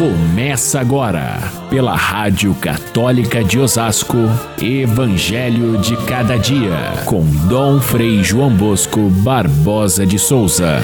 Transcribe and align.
Começa 0.00 0.80
agora, 0.80 1.36
pela 1.68 1.94
Rádio 1.94 2.54
Católica 2.54 3.44
de 3.44 3.58
Osasco, 3.58 4.16
Evangelho 4.58 5.78
de 5.78 5.94
Cada 6.06 6.38
Dia, 6.38 7.04
com 7.06 7.20
Dom 7.46 7.78
Frei 7.82 8.24
João 8.24 8.56
Bosco 8.56 9.10
Barbosa 9.22 10.06
de 10.06 10.18
Souza. 10.18 10.78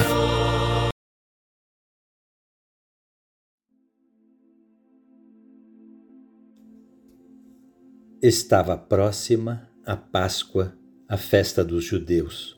Estava 8.21 8.77
próxima 8.77 9.67
a 9.83 9.95
Páscoa, 9.97 10.77
a 11.09 11.17
festa 11.17 11.63
dos 11.63 11.83
judeus. 11.83 12.55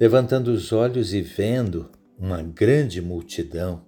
Levantando 0.00 0.48
os 0.48 0.72
olhos 0.72 1.12
e 1.12 1.20
vendo 1.20 1.90
uma 2.18 2.40
grande 2.42 3.02
multidão, 3.02 3.86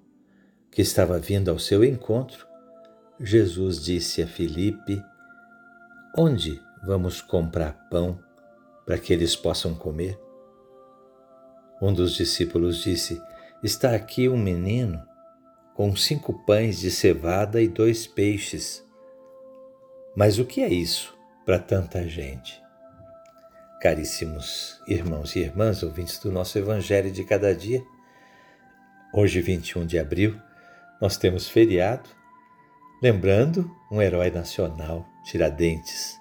que 0.70 0.82
estava 0.82 1.18
vindo 1.18 1.50
ao 1.50 1.58
seu 1.58 1.84
encontro, 1.84 2.46
Jesus 3.18 3.82
disse 3.82 4.22
a 4.22 4.26
Filipe: 4.26 5.02
Onde 6.16 6.60
vamos 6.82 7.20
comprar 7.20 7.88
pão 7.90 8.18
para 8.86 8.98
que 8.98 9.12
eles 9.12 9.36
possam 9.36 9.74
comer? 9.74 10.18
Um 11.82 11.92
dos 11.92 12.14
discípulos 12.14 12.82
disse: 12.82 13.20
Está 13.62 13.94
aqui 13.94 14.28
um 14.28 14.36
menino 14.36 15.02
com 15.74 15.94
cinco 15.96 16.44
pães 16.44 16.80
de 16.80 16.90
cevada 16.90 17.60
e 17.60 17.68
dois 17.68 18.06
peixes. 18.06 18.86
Mas 20.14 20.38
o 20.38 20.44
que 20.44 20.60
é 20.60 20.68
isso 20.68 21.16
para 21.44 21.58
tanta 21.58 22.06
gente? 22.06 22.60
Caríssimos 23.80 24.78
irmãos 24.86 25.34
e 25.36 25.40
irmãs, 25.40 25.82
ouvintes 25.82 26.18
do 26.18 26.30
nosso 26.30 26.58
Evangelho 26.58 27.10
de 27.10 27.24
cada 27.24 27.54
dia, 27.54 27.82
hoje, 29.14 29.40
21 29.40 29.86
de 29.86 29.98
abril, 29.98 30.38
nós 31.00 31.16
temos 31.16 31.48
feriado, 31.48 32.10
lembrando 33.02 33.70
um 33.90 34.02
herói 34.02 34.30
nacional, 34.30 35.06
Tiradentes, 35.24 36.18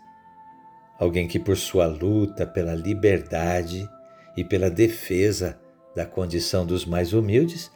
alguém 0.98 1.28
que, 1.28 1.40
por 1.40 1.58
sua 1.58 1.86
luta 1.86 2.46
pela 2.46 2.74
liberdade 2.74 3.90
e 4.38 4.44
pela 4.44 4.70
defesa 4.70 5.60
da 5.96 6.06
condição 6.06 6.66
dos 6.66 6.86
mais 6.86 7.14
humildes, 7.14 7.72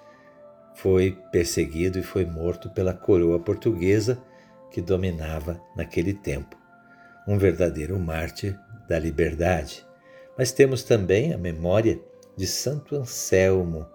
foi 0.75 1.17
perseguido 1.31 1.99
e 1.99 2.03
foi 2.03 2.25
morto 2.25 2.69
pela 2.69 2.93
coroa 2.93 3.39
portuguesa 3.39 4.23
que 4.71 4.81
dominava 4.81 5.61
naquele 5.75 6.13
tempo. 6.13 6.57
Um 7.27 7.37
verdadeiro 7.37 7.99
mártir 7.99 8.57
da 8.87 8.97
liberdade. 8.97 9.85
Mas 10.37 10.51
temos 10.51 10.83
também 10.83 11.33
a 11.33 11.37
memória 11.37 11.99
de 12.35 12.47
Santo 12.47 12.95
Anselmo, 12.95 13.85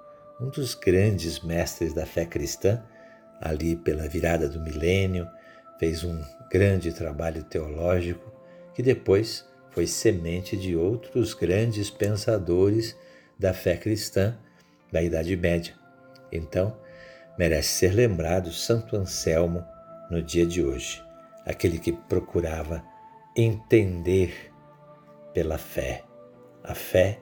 um 0.41 0.49
dos 0.49 0.75
grandes 0.75 1.41
mestres 1.41 1.93
da 1.93 2.07
fé 2.07 2.25
cristã, 2.25 2.83
ali 3.41 3.77
pela 3.77 4.09
virada 4.09 4.49
do 4.49 4.61
milênio, 4.61 5.29
fez 5.79 6.05
um 6.05 6.21
grande 6.51 6.93
trabalho 6.93 7.45
teológico 7.45 8.33
que 8.75 8.83
depois 8.83 9.47
foi 9.71 9.87
semente 9.87 10.57
de 10.57 10.77
outros 10.77 11.35
grandes 11.35 11.91
pensadores 11.91 12.97
da 13.39 13.53
fé 13.53 13.77
cristã 13.77 14.37
da 14.91 15.03
Idade 15.03 15.37
Média. 15.37 15.75
Então, 16.33 16.77
merece 17.39 17.69
ser 17.69 17.93
lembrado 17.93 18.53
Santo 18.53 18.97
Anselmo 18.97 19.65
no 20.11 20.23
dia 20.23 20.47
de 20.47 20.65
hoje, 20.65 21.03
aquele 21.45 21.79
que 21.79 21.93
procurava 21.93 22.83
entender 23.37 24.53
pela 25.33 25.59
fé, 25.59 26.03
a 26.65 26.75
fé 26.75 27.21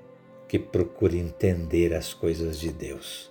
que 0.49 0.59
procura 0.59 1.17
entender 1.17 1.93
as 1.93 2.15
coisas 2.15 2.59
de 2.59 2.73
Deus. 2.73 3.31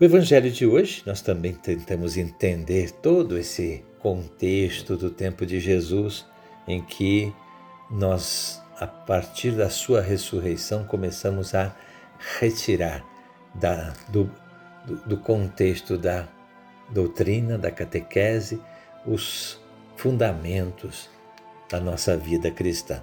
O 0.00 0.02
Evangelho 0.02 0.50
de 0.50 0.66
hoje, 0.66 1.04
nós 1.06 1.20
também 1.20 1.52
tentamos 1.52 2.16
entender 2.16 2.90
todo 2.90 3.38
esse 3.38 3.84
contexto 4.00 4.96
do 4.96 5.08
tempo 5.08 5.46
de 5.46 5.60
Jesus, 5.60 6.26
em 6.66 6.82
que 6.82 7.32
nós, 7.88 8.60
a 8.76 8.88
partir 8.88 9.52
da 9.52 9.70
sua 9.70 10.00
ressurreição, 10.00 10.82
começamos 10.82 11.54
a 11.54 11.76
retirar 12.40 13.04
da, 13.54 13.94
do, 14.08 14.28
do 15.06 15.16
contexto 15.16 15.96
da 15.96 16.26
doutrina, 16.90 17.56
da 17.56 17.70
catequese, 17.70 18.60
os 19.06 19.60
fundamentos 19.96 21.08
da 21.70 21.78
nossa 21.78 22.16
vida 22.16 22.50
cristã. 22.50 23.00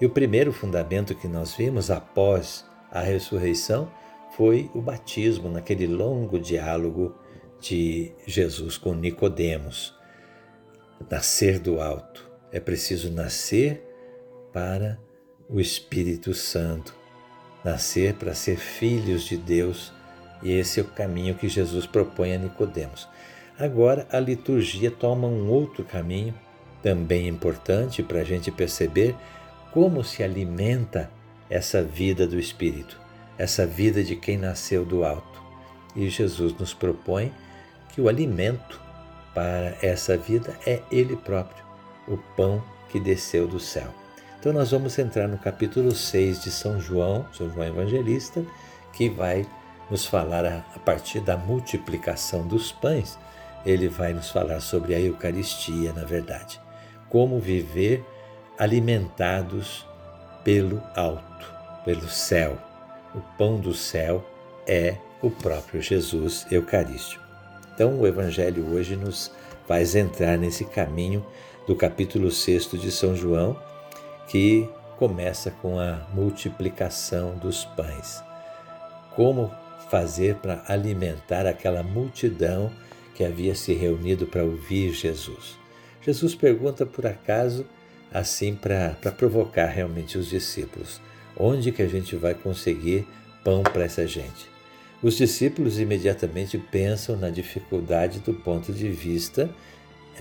E 0.00 0.06
o 0.06 0.10
primeiro 0.10 0.50
fundamento 0.50 1.14
que 1.14 1.28
nós 1.28 1.54
vimos 1.54 1.90
após 1.90 2.64
a 2.90 3.00
ressurreição 3.00 3.90
foi 4.36 4.70
o 4.74 4.80
batismo, 4.80 5.48
naquele 5.48 5.86
longo 5.86 6.38
diálogo 6.38 7.14
de 7.60 8.12
Jesus 8.26 8.78
com 8.78 8.94
Nicodemos. 8.94 9.94
Nascer 11.10 11.58
do 11.58 11.80
alto. 11.80 12.30
É 12.50 12.58
preciso 12.60 13.10
nascer 13.10 13.82
para 14.52 14.98
o 15.48 15.60
Espírito 15.60 16.34
Santo, 16.34 16.94
nascer 17.64 18.14
para 18.14 18.34
ser 18.34 18.56
filhos 18.56 19.24
de 19.24 19.36
Deus, 19.36 19.92
e 20.42 20.52
esse 20.52 20.80
é 20.80 20.82
o 20.82 20.86
caminho 20.86 21.34
que 21.34 21.48
Jesus 21.48 21.86
propõe 21.86 22.34
a 22.34 22.38
Nicodemos. 22.38 23.08
Agora 23.58 24.06
a 24.10 24.18
liturgia 24.18 24.90
toma 24.90 25.28
um 25.28 25.48
outro 25.50 25.84
caminho, 25.84 26.34
também 26.82 27.28
importante 27.28 28.02
para 28.02 28.20
a 28.20 28.24
gente 28.24 28.50
perceber 28.50 29.14
como 29.72 30.02
se 30.02 30.22
alimenta 30.22 31.10
essa 31.48 31.82
vida 31.82 32.26
do 32.26 32.38
Espírito 32.38 33.01
essa 33.38 33.66
vida 33.66 34.02
de 34.02 34.16
quem 34.16 34.36
nasceu 34.36 34.84
do 34.84 35.04
alto. 35.04 35.42
E 35.94 36.08
Jesus 36.08 36.54
nos 36.58 36.72
propõe 36.72 37.32
que 37.90 38.00
o 38.00 38.08
alimento 38.08 38.80
para 39.34 39.76
essa 39.82 40.16
vida 40.16 40.54
é 40.66 40.82
Ele 40.90 41.16
próprio, 41.16 41.64
o 42.06 42.16
pão 42.36 42.62
que 42.88 43.00
desceu 43.00 43.46
do 43.46 43.58
céu. 43.58 43.92
Então, 44.38 44.52
nós 44.52 44.70
vamos 44.72 44.98
entrar 44.98 45.28
no 45.28 45.38
capítulo 45.38 45.92
6 45.92 46.42
de 46.42 46.50
São 46.50 46.80
João, 46.80 47.24
São 47.32 47.48
João 47.50 47.66
Evangelista, 47.66 48.44
que 48.92 49.08
vai 49.08 49.46
nos 49.88 50.04
falar 50.04 50.44
a, 50.44 50.78
partir 50.80 51.20
da 51.20 51.36
multiplicação 51.36 52.46
dos 52.46 52.72
pães. 52.72 53.18
Ele 53.64 53.88
vai 53.88 54.12
nos 54.12 54.30
falar 54.30 54.60
sobre 54.60 54.94
a 54.94 55.00
Eucaristia, 55.00 55.92
na 55.92 56.04
verdade. 56.04 56.60
Como 57.08 57.38
viver 57.38 58.04
alimentados 58.58 59.86
pelo 60.42 60.82
alto, 60.96 61.46
pelo 61.84 62.08
céu, 62.08 62.58
o 63.14 63.20
pão 63.36 63.58
do 63.58 63.74
céu 63.74 64.24
é 64.66 64.96
o 65.20 65.30
próprio 65.30 65.80
Jesus 65.80 66.46
Eucarístico. 66.50 67.22
Então, 67.74 68.00
o 68.00 68.06
Evangelho 68.06 68.72
hoje 68.72 68.96
nos 68.96 69.30
faz 69.66 69.94
entrar 69.94 70.36
nesse 70.36 70.64
caminho 70.64 71.24
do 71.66 71.76
capítulo 71.76 72.30
6 72.30 72.72
de 72.72 72.90
São 72.90 73.14
João, 73.14 73.56
que 74.26 74.68
começa 74.98 75.50
com 75.50 75.78
a 75.78 76.06
multiplicação 76.12 77.36
dos 77.36 77.64
pães. 77.64 78.22
Como 79.14 79.50
fazer 79.90 80.36
para 80.36 80.62
alimentar 80.66 81.46
aquela 81.46 81.82
multidão 81.82 82.70
que 83.14 83.24
havia 83.24 83.54
se 83.54 83.72
reunido 83.72 84.26
para 84.26 84.44
ouvir 84.44 84.92
Jesus? 84.92 85.58
Jesus 86.00 86.34
pergunta 86.34 86.84
por 86.84 87.06
acaso, 87.06 87.66
assim 88.12 88.54
para 88.54 88.96
provocar 89.16 89.66
realmente 89.66 90.18
os 90.18 90.28
discípulos: 90.28 91.00
Onde 91.36 91.72
que 91.72 91.82
a 91.82 91.88
gente 91.88 92.16
vai 92.16 92.34
conseguir 92.34 93.06
pão 93.42 93.62
para 93.62 93.84
essa 93.84 94.06
gente? 94.06 94.50
Os 95.02 95.16
discípulos 95.16 95.78
imediatamente 95.80 96.56
pensam 96.56 97.16
na 97.16 97.28
dificuldade 97.28 98.20
do 98.20 98.32
ponto 98.32 98.72
de 98.72 98.88
vista 98.88 99.50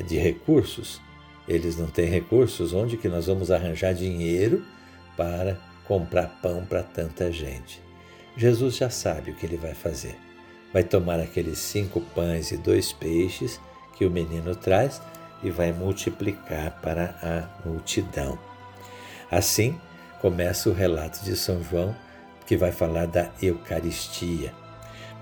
de 0.07 0.17
recursos. 0.17 0.99
Eles 1.47 1.77
não 1.77 1.87
têm 1.87 2.05
recursos, 2.05 2.73
onde 2.73 2.97
que 2.97 3.07
nós 3.07 3.27
vamos 3.27 3.51
arranjar 3.51 3.93
dinheiro 3.93 4.63
para 5.15 5.59
comprar 5.85 6.39
pão 6.41 6.65
para 6.65 6.81
tanta 6.81 7.31
gente? 7.31 7.81
Jesus 8.35 8.77
já 8.77 8.89
sabe 8.89 9.31
o 9.31 9.35
que 9.35 9.45
ele 9.45 9.57
vai 9.57 9.73
fazer. 9.73 10.15
Vai 10.73 10.83
tomar 10.83 11.19
aqueles 11.19 11.59
cinco 11.59 11.99
pães 11.99 12.51
e 12.51 12.57
dois 12.57 12.93
peixes 12.93 13.59
que 13.97 14.05
o 14.05 14.09
menino 14.09 14.55
traz 14.55 15.01
e 15.43 15.49
vai 15.49 15.71
multiplicar 15.71 16.79
para 16.81 17.15
a 17.21 17.67
multidão. 17.67 18.39
Assim, 19.29 19.79
começa 20.21 20.69
o 20.69 20.73
relato 20.73 21.25
de 21.25 21.35
São 21.35 21.63
João, 21.63 21.95
que 22.45 22.55
vai 22.55 22.71
falar 22.71 23.07
da 23.07 23.31
Eucaristia. 23.41 24.53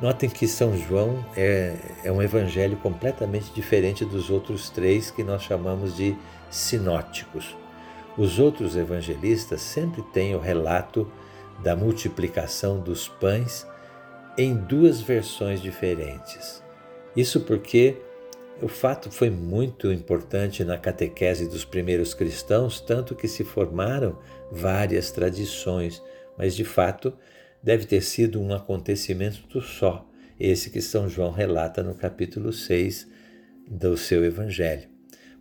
Notem 0.01 0.30
que 0.30 0.46
São 0.46 0.78
João 0.78 1.25
é, 1.36 1.75
é 2.04 2.12
um 2.12 2.22
evangelho 2.22 2.75
completamente 2.78 3.51
diferente 3.54 4.04
dos 4.04 4.30
outros 4.30 4.69
três 4.69 5.10
que 5.10 5.24
nós 5.24 5.42
chamamos 5.42 5.96
de 5.96 6.18
sinóticos. 6.50 7.56
Os 8.18 8.40
outros 8.40 8.75
evangelistas 8.75 9.62
sempre 9.62 10.01
têm 10.01 10.36
o 10.36 10.40
relato 10.40 11.10
da 11.60 11.75
multiplicação 11.75 12.80
dos 12.80 13.07
pães 13.07 13.66
em 14.38 14.54
duas 14.54 15.00
versões 15.00 15.62
diferentes. 15.62 16.62
Isso 17.16 17.42
porque 17.42 17.98
o 18.62 18.68
fato 18.68 19.12
foi 19.12 19.30
muito 19.30 19.92
importante 19.92 20.64
na 20.64 20.78
catequese 20.78 21.48
dos 21.48 21.64
primeiros 21.64 22.14
cristãos, 22.14 22.82
tanto 22.82 23.16
que 23.16 23.28
se 23.28 23.44
formaram 23.44 24.18
várias 24.52 25.12
tradições, 25.12 26.02
mas 26.38 26.56
de 26.56 26.64
fato 26.64 27.14
deve 27.64 27.86
ter 27.86 28.02
sido 28.02 28.42
um 28.42 28.54
acontecimento 28.54 29.62
só 29.62 30.10
esse 30.40 30.70
que 30.70 30.82
São 30.82 31.10
João 31.10 31.32
relata 31.32 31.84
no 31.84 31.94
capítulo 31.94 32.54
6 32.54 33.08
do 33.68 33.98
seu 33.98 34.24
evangelho. 34.24 34.88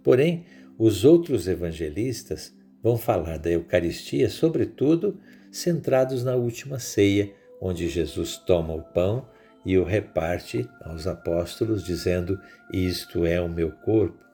Porém, 0.03 0.45
os 0.77 1.05
outros 1.05 1.47
evangelistas 1.47 2.53
vão 2.83 2.97
falar 2.97 3.39
da 3.39 3.51
Eucaristia, 3.51 4.29
sobretudo 4.29 5.21
centrados 5.51 6.25
na 6.25 6.35
última 6.35 6.79
ceia, 6.79 7.33
onde 7.61 7.89
Jesus 7.89 8.37
toma 8.37 8.75
o 8.75 8.83
pão 8.83 9.29
e 9.65 9.77
o 9.77 9.85
reparte 9.85 10.69
aos 10.83 11.07
apóstolos, 11.07 11.85
dizendo: 11.85 12.41
Isto 12.73 13.27
é 13.27 13.41
o 13.41 13.49
meu 13.49 13.71
corpo, 13.71 14.25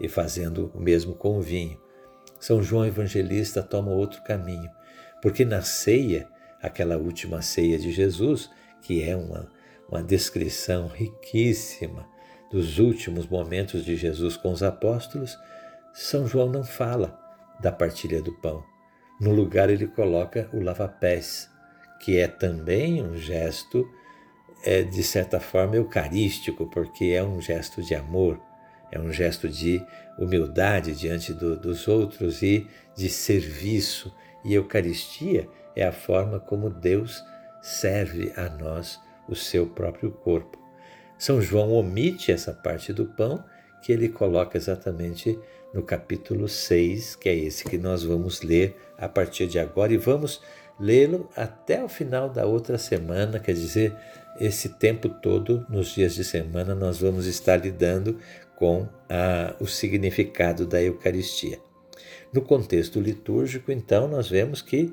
e 0.00 0.08
fazendo 0.08 0.70
o 0.74 0.80
mesmo 0.80 1.14
com 1.14 1.38
o 1.38 1.42
vinho. 1.42 1.80
São 2.38 2.62
João 2.62 2.86
Evangelista 2.86 3.62
toma 3.62 3.90
outro 3.90 4.22
caminho, 4.22 4.70
porque 5.20 5.44
na 5.44 5.60
ceia, 5.60 6.26
aquela 6.62 6.96
última 6.96 7.42
ceia 7.42 7.78
de 7.78 7.92
Jesus, 7.92 8.50
que 8.80 9.02
é 9.02 9.14
uma, 9.14 9.50
uma 9.88 10.02
descrição 10.02 10.86
riquíssima 10.88 12.08
dos 12.50 12.78
últimos 12.78 13.26
momentos 13.26 13.84
de 13.84 13.94
Jesus 13.94 14.36
com 14.36 14.52
os 14.52 14.62
apóstolos, 14.62 15.38
São 15.92 16.26
João 16.26 16.48
não 16.48 16.64
fala 16.64 17.18
da 17.60 17.70
partilha 17.70 18.20
do 18.22 18.32
pão. 18.40 18.64
No 19.20 19.32
lugar, 19.32 19.68
ele 19.68 19.86
coloca 19.86 20.48
o 20.52 20.60
lava-pés, 20.60 21.50
que 22.00 22.18
é 22.18 22.26
também 22.26 23.02
um 23.02 23.16
gesto, 23.16 23.86
é, 24.64 24.82
de 24.82 25.02
certa 25.02 25.40
forma, 25.40 25.76
eucarístico, 25.76 26.66
porque 26.66 27.06
é 27.06 27.22
um 27.22 27.40
gesto 27.40 27.82
de 27.82 27.94
amor, 27.94 28.40
é 28.90 28.98
um 28.98 29.12
gesto 29.12 29.48
de 29.48 29.84
humildade 30.18 30.94
diante 30.94 31.32
do, 31.32 31.56
dos 31.56 31.88
outros 31.88 32.42
e 32.42 32.66
de 32.94 33.08
serviço. 33.08 34.14
E 34.44 34.54
Eucaristia 34.54 35.48
é 35.76 35.84
a 35.84 35.92
forma 35.92 36.40
como 36.40 36.68
Deus 36.70 37.24
serve 37.62 38.32
a 38.36 38.48
nós 38.48 38.98
o 39.28 39.34
seu 39.34 39.66
próprio 39.66 40.10
corpo. 40.10 40.58
São 41.18 41.40
João 41.40 41.72
omite 41.72 42.32
essa 42.32 42.52
parte 42.52 42.92
do 42.92 43.06
pão 43.06 43.44
que 43.82 43.92
ele 43.92 44.08
coloca 44.08 44.56
exatamente 44.56 45.38
no 45.72 45.82
capítulo 45.82 46.48
6, 46.48 47.16
que 47.16 47.28
é 47.28 47.34
esse 47.34 47.64
que 47.64 47.78
nós 47.78 48.02
vamos 48.02 48.42
ler 48.42 48.76
a 48.98 49.08
partir 49.08 49.46
de 49.46 49.58
agora 49.58 49.92
e 49.92 49.96
vamos 49.96 50.42
lê-lo 50.78 51.28
até 51.36 51.84
o 51.84 51.88
final 51.88 52.28
da 52.28 52.46
outra 52.46 52.78
semana, 52.78 53.38
quer 53.38 53.52
dizer, 53.52 53.94
esse 54.40 54.70
tempo 54.70 55.08
todo, 55.08 55.66
nos 55.68 55.94
dias 55.94 56.14
de 56.14 56.24
semana, 56.24 56.74
nós 56.74 57.00
vamos 57.00 57.26
estar 57.26 57.56
lidando 57.56 58.18
com 58.56 58.88
a, 59.08 59.54
o 59.60 59.66
significado 59.66 60.66
da 60.66 60.82
Eucaristia. 60.82 61.60
No 62.32 62.40
contexto 62.40 62.98
litúrgico, 62.98 63.70
então, 63.70 64.08
nós 64.08 64.28
vemos 64.28 64.62
que 64.62 64.92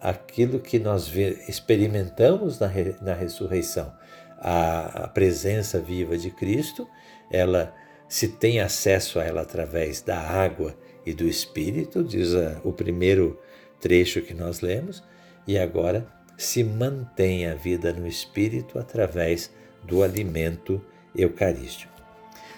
aquilo 0.00 0.60
que 0.60 0.78
nós 0.78 1.10
experimentamos 1.48 2.58
na, 2.58 2.70
na 3.00 3.14
ressurreição, 3.14 3.92
a, 4.38 5.04
a 5.04 5.08
presença 5.08 5.80
viva 5.80 6.18
de 6.18 6.30
Cristo, 6.30 6.86
ela 7.30 7.74
se 8.08 8.28
tem 8.28 8.60
acesso 8.60 9.18
a 9.18 9.24
ela 9.24 9.40
através 9.40 10.02
da 10.02 10.18
água 10.18 10.76
e 11.06 11.14
do 11.14 11.26
Espírito, 11.26 12.04
diz 12.04 12.34
a, 12.34 12.60
o 12.62 12.72
primeiro 12.72 13.40
trecho 13.80 14.20
que 14.20 14.34
nós 14.34 14.60
lemos, 14.60 15.02
e 15.46 15.56
agora 15.56 16.06
se 16.36 16.64
mantém 16.64 17.46
a 17.46 17.54
vida 17.54 17.92
no 17.92 18.06
Espírito 18.06 18.78
através 18.78 19.50
do 19.82 20.02
alimento 20.02 20.80
eucarístico. 21.14 21.92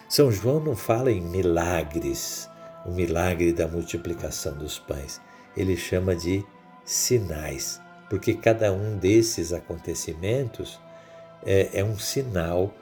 São 0.08 0.30
João 0.30 0.60
não 0.60 0.76
fala 0.76 1.10
em 1.10 1.20
milagres, 1.20 2.48
o 2.86 2.90
milagre 2.90 3.52
da 3.52 3.66
multiplicação 3.66 4.56
dos 4.56 4.78
pães. 4.78 5.20
Ele 5.56 5.76
chama 5.76 6.14
de 6.14 6.44
sinais, 6.84 7.80
porque 8.08 8.34
cada 8.34 8.72
um 8.72 8.96
desses 8.96 9.52
acontecimentos 9.52 10.78
é, 11.44 11.70
é 11.80 11.84
um 11.84 11.98
sinal 11.98 12.72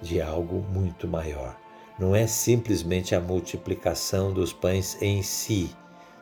de 0.00 0.20
algo 0.20 0.66
muito 0.72 1.06
maior. 1.06 1.56
Não 1.98 2.16
é 2.16 2.26
simplesmente 2.26 3.14
a 3.14 3.20
multiplicação 3.20 4.32
dos 4.32 4.52
pães 4.52 5.00
em 5.00 5.22
si, 5.22 5.70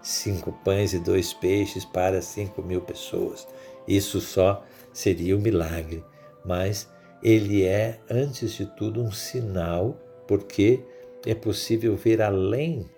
cinco 0.03 0.53
pães 0.65 0.93
e 0.93 0.99
dois 0.99 1.33
peixes 1.33 1.85
para 1.85 2.21
cinco 2.21 2.63
mil 2.63 2.81
pessoas. 2.81 3.47
Isso 3.91 4.21
só 4.21 4.65
seria 4.93 5.37
um 5.37 5.41
milagre, 5.41 6.05
mas 6.45 6.89
ele 7.21 7.65
é, 7.65 7.99
antes 8.09 8.53
de 8.53 8.65
tudo, 8.65 9.03
um 9.03 9.11
sinal 9.11 9.99
porque 10.29 10.81
é 11.27 11.35
possível 11.35 11.97
ver 11.97 12.23
além 12.23 12.89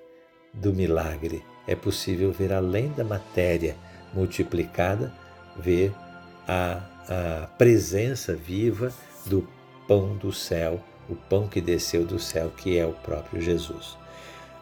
do 0.53 0.71
milagre, 0.75 1.43
é 1.67 1.75
possível 1.75 2.31
ver 2.31 2.53
além 2.53 2.93
da 2.93 3.03
matéria 3.03 3.75
multiplicada, 4.13 5.11
ver 5.57 5.95
a, 6.47 6.83
a 7.09 7.47
presença 7.57 8.35
viva 8.35 8.93
do 9.25 9.49
pão 9.89 10.15
do 10.19 10.31
céu, 10.31 10.79
o 11.09 11.17
pão 11.17 11.49
que 11.49 11.63
desceu 11.63 12.05
do 12.05 12.19
céu, 12.19 12.53
que 12.55 12.77
é 12.77 12.85
o 12.85 12.93
próprio 12.93 13.41
Jesus. 13.41 13.97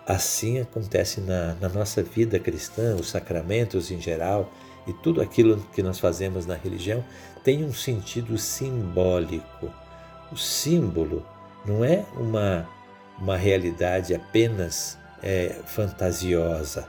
Assim 0.06 0.60
acontece 0.60 1.20
na, 1.20 1.56
na 1.56 1.68
nossa 1.68 2.04
vida 2.04 2.38
cristã, 2.38 2.94
os 2.94 3.10
sacramentos 3.10 3.90
em 3.90 4.00
geral 4.00 4.48
e 4.90 4.92
tudo 4.92 5.22
aquilo 5.22 5.56
que 5.72 5.82
nós 5.82 6.00
fazemos 6.00 6.46
na 6.46 6.54
religião 6.54 7.04
tem 7.44 7.64
um 7.64 7.72
sentido 7.72 8.36
simbólico. 8.36 9.70
O 10.32 10.36
símbolo 10.36 11.24
não 11.64 11.84
é 11.84 12.04
uma, 12.16 12.68
uma 13.16 13.36
realidade 13.36 14.14
apenas 14.14 14.98
é, 15.22 15.60
fantasiosa. 15.64 16.88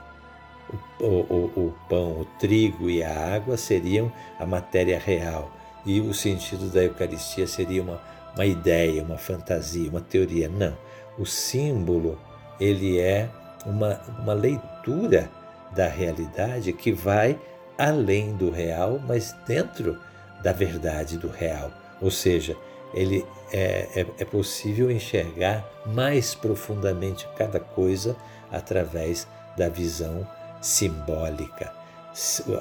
O, 1.00 1.04
o, 1.04 1.52
o, 1.56 1.74
pão, 1.88 2.20
o 2.20 2.24
trigo 2.38 2.90
e 2.90 3.02
a 3.02 3.34
água 3.34 3.56
seriam 3.56 4.12
a 4.38 4.46
matéria 4.46 4.98
real, 4.98 5.50
e 5.84 6.00
o 6.00 6.14
sentido 6.14 6.70
da 6.70 6.82
Eucaristia 6.82 7.46
seria 7.46 7.82
uma, 7.82 8.00
uma 8.34 8.46
ideia, 8.46 9.02
uma 9.02 9.18
fantasia, 9.18 9.90
uma 9.90 10.00
teoria. 10.00 10.48
Não. 10.48 10.76
O 11.18 11.26
símbolo 11.26 12.18
ele 12.58 12.98
é 12.98 13.28
uma, 13.66 14.00
uma 14.18 14.32
leitura 14.32 15.30
da 15.72 15.86
realidade 15.88 16.72
que 16.72 16.92
vai 16.92 17.38
além 17.78 18.36
do 18.36 18.50
real, 18.50 19.00
mas 19.06 19.34
dentro 19.46 19.98
da 20.42 20.52
verdade 20.52 21.16
do 21.16 21.28
real. 21.28 21.70
Ou 22.00 22.10
seja, 22.10 22.56
ele 22.94 23.24
é, 23.52 23.88
é, 23.94 24.06
é 24.18 24.24
possível 24.24 24.90
enxergar 24.90 25.64
mais 25.86 26.34
profundamente 26.34 27.26
cada 27.36 27.60
coisa 27.60 28.16
através 28.50 29.26
da 29.56 29.68
visão 29.68 30.26
simbólica. 30.60 31.72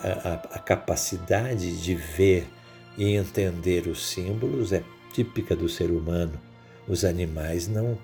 A, 0.01 0.29
a, 0.29 0.33
a, 0.55 0.59
capacidade 0.59 1.81
de 1.81 1.93
ver 1.93 2.47
e 2.97 3.15
entender 3.15 3.87
os 3.87 4.07
símbolos 4.07 4.71
é 4.71 4.81
típica 5.13 5.55
do 5.55 5.67
ser 5.67 5.91
humano. 5.91 6.39
Os 6.87 7.03
animais 7.03 7.67
não, 7.67 7.97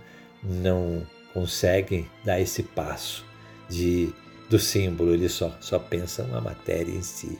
não 0.43 1.05
conseguem 1.33 2.09
dar 2.25 2.39
esse 2.41 2.63
passo 2.63 3.25
de, 3.69 4.13
do 4.49 4.57
símbolo, 4.57 5.13
eles 5.13 5.33
só, 5.33 5.55
só 5.59 5.77
pensam 5.77 6.35
a 6.35 6.41
matéria 6.41 6.91
em 6.91 7.01
si. 7.01 7.39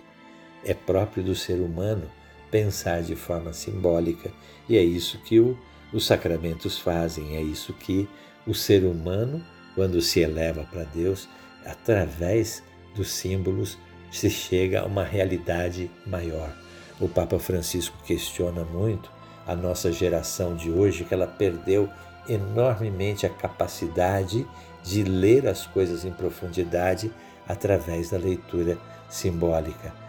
É 0.64 0.74
próprio 0.74 1.24
do 1.24 1.36
ser 1.36 1.62
humano 1.62 2.10
pensar 2.52 3.02
de 3.02 3.16
forma 3.16 3.54
simbólica. 3.54 4.32
E 4.68 4.78
é 4.78 4.84
isso 4.84 5.18
que 5.20 5.40
o, 5.40 5.58
os 5.94 6.06
sacramentos 6.06 6.78
fazem, 6.78 7.38
é 7.38 7.42
isso 7.42 7.74
que 7.74 8.08
o 8.46 8.54
ser 8.54 8.84
humano, 8.84 9.44
quando 9.76 10.02
se 10.02 10.20
eleva 10.20 10.64
para 10.64 10.84
Deus, 10.84 11.28
através 11.66 12.64
dos 12.96 13.10
símbolos, 13.10 13.78
se 14.12 14.30
chega 14.30 14.82
a 14.82 14.86
uma 14.86 15.04
realidade 15.04 15.92
maior. 16.06 16.54
O 17.00 17.08
Papa 17.08 17.38
Francisco 17.38 17.98
questiona 18.06 18.64
muito 18.64 19.12
a 19.46 19.56
nossa 19.56 19.92
geração 19.92 20.56
de 20.56 20.72
hoje, 20.72 21.04
que 21.04 21.14
ela 21.14 21.28
perdeu 21.28 21.90
enormemente 22.28 23.26
a 23.26 23.30
capacidade 23.30 24.46
de 24.88 25.04
ler 25.04 25.48
as 25.48 25.66
coisas 25.66 26.06
em 26.06 26.12
profundidade 26.12 27.12
através 27.48 28.10
da 28.10 28.18
leitura 28.18 28.78
simbólica 29.10 30.08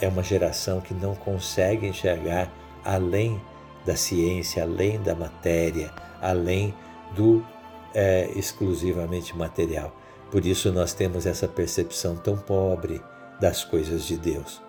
é 0.00 0.06
uma 0.06 0.22
geração 0.22 0.80
que 0.80 0.94
não 0.94 1.14
consegue 1.14 1.86
enxergar 1.86 2.52
além 2.84 3.40
da 3.84 3.96
ciência, 3.96 4.62
além 4.62 5.00
da 5.02 5.14
matéria, 5.14 5.92
além 6.20 6.74
do 7.14 7.44
é, 7.92 8.30
exclusivamente 8.36 9.36
material. 9.36 9.94
Por 10.30 10.44
isso 10.46 10.72
nós 10.72 10.92
temos 10.94 11.26
essa 11.26 11.48
percepção 11.48 12.16
tão 12.16 12.36
pobre 12.36 13.00
das 13.40 13.64
coisas 13.64 14.04
de 14.04 14.16
Deus. 14.16 14.62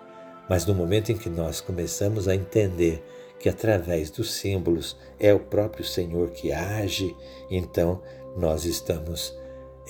Mas 0.48 0.64
no 0.66 0.74
momento 0.74 1.10
em 1.10 1.16
que 1.16 1.30
nós 1.30 1.60
começamos 1.60 2.28
a 2.28 2.34
entender 2.34 3.04
que 3.38 3.48
através 3.48 4.10
dos 4.10 4.34
símbolos 4.34 4.96
é 5.18 5.32
o 5.32 5.40
próprio 5.40 5.84
Senhor 5.84 6.30
que 6.30 6.52
age, 6.52 7.14
então 7.50 8.00
nós 8.36 8.64
estamos 8.64 9.34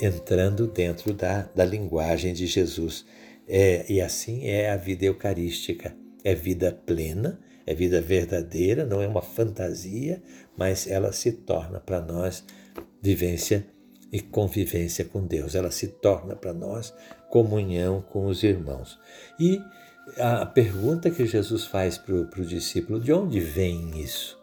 entrando 0.00 0.66
dentro 0.66 1.12
da, 1.12 1.42
da 1.54 1.64
linguagem 1.64 2.32
de 2.32 2.46
Jesus 2.46 3.04
é, 3.48 3.84
e 3.90 4.00
assim 4.00 4.46
é 4.46 4.70
a 4.70 4.76
vida 4.76 5.04
eucarística. 5.04 5.94
É 6.24 6.34
vida 6.34 6.72
plena, 6.84 7.38
é 7.64 7.74
vida 7.74 8.00
verdadeira, 8.00 8.84
não 8.84 9.00
é 9.00 9.06
uma 9.06 9.22
fantasia, 9.22 10.20
mas 10.56 10.88
ela 10.88 11.12
se 11.12 11.30
torna 11.30 11.78
para 11.78 12.00
nós 12.00 12.44
vivência 13.00 13.64
e 14.12 14.20
convivência 14.20 15.04
com 15.04 15.24
Deus. 15.24 15.54
Ela 15.54 15.70
se 15.70 15.88
torna 15.88 16.34
para 16.34 16.52
nós 16.52 16.92
comunhão 17.30 18.02
com 18.02 18.26
os 18.26 18.42
irmãos. 18.42 18.98
E 19.38 19.60
a 20.18 20.44
pergunta 20.46 21.10
que 21.10 21.26
Jesus 21.26 21.64
faz 21.64 21.96
para 21.96 22.14
o 22.14 22.44
discípulo: 22.44 23.00
de 23.00 23.12
onde 23.12 23.38
vem 23.38 24.00
isso? 24.00 24.36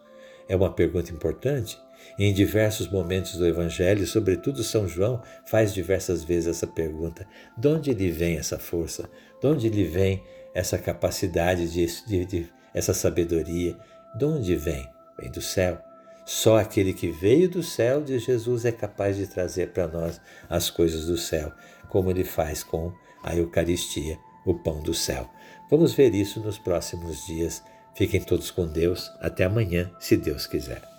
É 0.48 0.56
uma 0.56 0.72
pergunta 0.72 1.12
importante. 1.12 1.78
Em 2.18 2.32
diversos 2.32 2.88
momentos 2.88 3.36
do 3.36 3.46
Evangelho, 3.46 4.06
sobretudo 4.06 4.62
São 4.62 4.86
João, 4.86 5.22
faz 5.44 5.74
diversas 5.74 6.22
vezes 6.22 6.48
essa 6.48 6.66
pergunta: 6.66 7.26
de 7.56 7.68
onde 7.68 7.92
lhe 7.92 8.10
vem 8.10 8.36
essa 8.36 8.58
força? 8.58 9.08
De 9.40 9.46
onde 9.46 9.68
lhe 9.68 9.84
vem 9.84 10.22
essa 10.54 10.78
capacidade, 10.78 11.68
de, 11.70 11.86
de, 12.06 12.24
de 12.24 12.52
essa 12.72 12.94
sabedoria? 12.94 13.76
De 14.16 14.24
onde 14.24 14.54
vem? 14.56 14.88
Vem 15.18 15.30
do 15.30 15.40
céu. 15.40 15.80
Só 16.24 16.56
aquele 16.58 16.94
que 16.94 17.10
veio 17.10 17.48
do 17.50 17.62
céu 17.62 18.00
de 18.00 18.18
Jesus 18.18 18.64
é 18.64 18.72
capaz 18.72 19.16
de 19.16 19.26
trazer 19.26 19.70
para 19.72 19.86
nós 19.86 20.20
as 20.48 20.70
coisas 20.70 21.06
do 21.06 21.18
céu, 21.18 21.52
como 21.88 22.10
ele 22.10 22.24
faz 22.24 22.62
com 22.62 22.92
a 23.22 23.36
Eucaristia, 23.36 24.18
o 24.46 24.54
pão 24.54 24.80
do 24.80 24.94
céu. 24.94 25.28
Vamos 25.70 25.92
ver 25.92 26.14
isso 26.14 26.40
nos 26.40 26.58
próximos 26.58 27.26
dias. 27.26 27.62
Fiquem 27.94 28.20
todos 28.20 28.50
com 28.50 28.66
Deus. 28.66 29.10
Até 29.20 29.44
amanhã, 29.44 29.90
se 29.98 30.16
Deus 30.16 30.46
quiser. 30.46 30.93